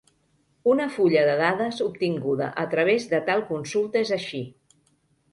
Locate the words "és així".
4.07-4.41